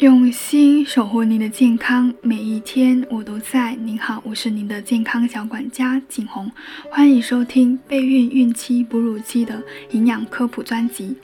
[0.00, 3.74] 用心守护您的健康，每一天我都在。
[3.74, 6.50] 您好，我是您的健康小管家景红，
[6.90, 11.18] 欢迎收听备孕、孕期、哺乳期的营养科普专辑。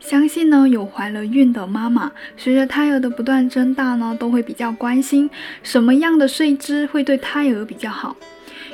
[0.00, 5.30] 相信呢，有怀了孕的妈妈，随着胎儿的不断增大呢，都会比较关心
[5.62, 8.16] 什么样的睡姿会对胎儿比较好。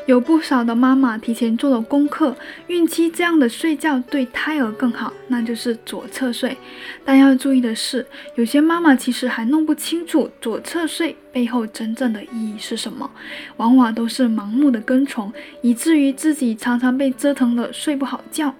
[0.07, 2.37] 有不少的妈妈提前做了功课，
[2.67, 6.55] 孕期这样的睡觉对胎儿更好，那就是左侧睡。
[7.05, 13.11] 但要注意的是，有些妈妈其实还弄不清楚左侧睡背后真正的意义是什么，
[13.57, 18.55] 往往都是盲目的跟从，以至于自己常常被折腾的睡不好觉。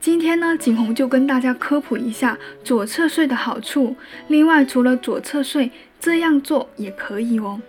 [0.00, 3.94] 今天呢，景红就跟大家科普一下左侧睡的好处。
[4.28, 7.60] 另外，除了左侧睡，这样做也可以哦。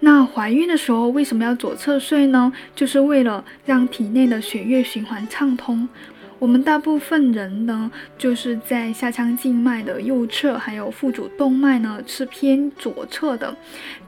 [0.00, 2.52] 那怀孕的时候为什么要左侧睡呢？
[2.74, 5.88] 就是为了让体内的血液循环畅通。
[6.42, 7.88] 我们大部分人呢，
[8.18, 13.54] 就是在下腔静脉的右侧，还有腹主动脉呢是偏左侧的。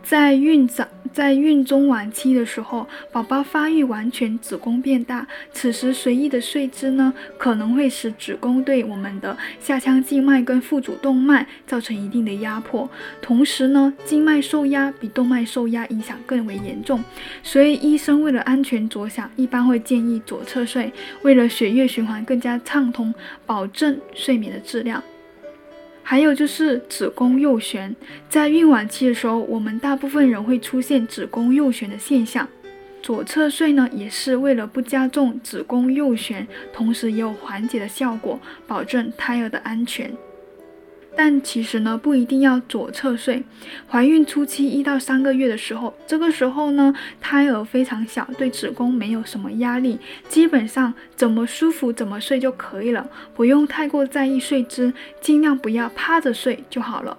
[0.03, 12.91] 在孕早，在孕中晚期的时候，宝宝发育完全，子宫变大，此时随意的睡姿呢，可能会使子宫对我们的下腔静脉跟腹主动脉造成一定的压迫，
[13.23, 17.03] 同时呢，静脉受压比动脉受压影响更为严重。
[17.45, 25.03] 所以医生为了安全着想，一般会建议左侧睡，为了血液循环更加畅通，保证睡眠的质量。
[26.03, 27.95] 还有就是子宫右旋，
[28.29, 32.47] 在孕晚期的时候，我们大部分人会出现子宫右旋的现象。
[33.03, 40.11] 左侧睡呢，也是为了不加重子宫右旋，同时也有缓解的效果，保证胎儿的安全。
[41.17, 43.43] 但其实呢，不一定要左侧睡。
[43.89, 49.99] 怀孕初期一到三个月的时候，这个时候呢，胎儿非常小，对子宫没有什么压力，
[50.29, 57.17] 基本上怎么舒服怎么睡就可以了，不用太过在意睡姿，尽量不要趴着睡就好了。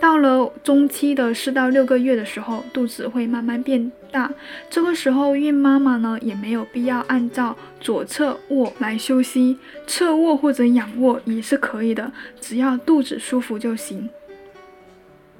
[0.00, 4.30] 到了中期的四到六个月的时候，肚子会慢慢变大，
[4.68, 9.56] 这个时候孕妈妈呢也没有必要按照左侧卧来休息，
[9.86, 14.08] 侧卧或者仰卧也是可以的，只要肚子舒服就行。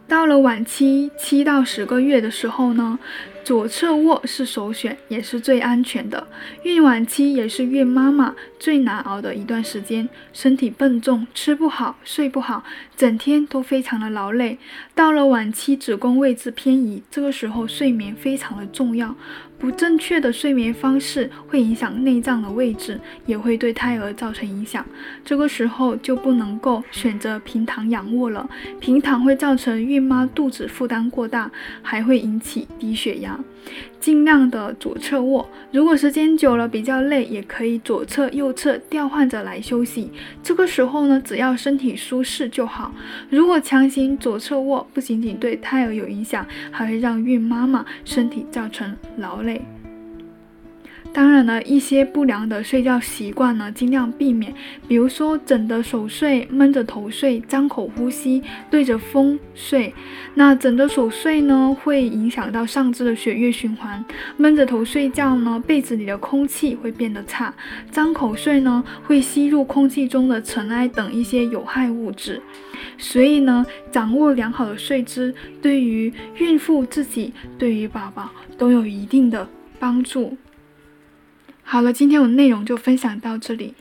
[0.09, 2.99] 到了晚期七到十个月的时候呢，
[3.47, 6.27] 左侧卧是首选，也是最安全的。
[6.65, 12.65] 孕晚期也是孕妈妈最难熬的一段时间，身体笨重，吃不好，睡不好，
[12.97, 14.59] 整天都非常的劳累。
[14.97, 19.15] 到了晚期，子宫位置偏移，这个时候睡眠非常的重要。
[19.59, 24.85] 不正确的睡眠方式会影响内脏的位置，也会对胎儿造成影响。
[25.25, 28.47] 这个时候就不能够选择平躺仰卧了，
[28.81, 33.36] 平躺会造成孕妈肚子负担过大，还会引起低血压。
[34.01, 40.11] 尽量的左侧卧，如果时间久了比较累，也可以左侧、右侧调换着来休息。
[40.43, 42.93] 这个时候呢，只要身体舒适就好。
[43.29, 49.61] 如果强行左侧卧，不仅仅对胎儿有影响，还会让孕妈妈身体造成劳累。
[51.17, 54.53] 当然了，一些不良的睡觉习惯呢，尽量避免，
[54.87, 59.95] 比如说枕着手睡、闷着头睡、张口呼吸、对着风睡。
[60.35, 64.05] 那枕着手睡呢，会影响到上肢的血液循环；
[64.37, 67.51] 闷着头睡觉呢，被子里的空气会变得差；
[67.91, 72.43] 张口睡呢，会吸入空气中的尘埃等一些有害物质。
[72.99, 80.37] 所以呢，掌握良好的睡姿，对于孕妇自己、对于宝宝都有一定的帮助。
[81.69, 83.75] 好了，今天我的内容就分享到这里。